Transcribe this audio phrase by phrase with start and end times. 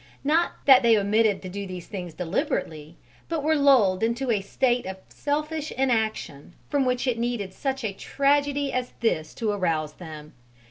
[0.23, 2.97] Not that they omitted to do these things deliberately,
[3.29, 7.93] but were lulled into a state of selfish inaction from which it needed such a
[7.93, 10.33] tragedy as this to arouse them.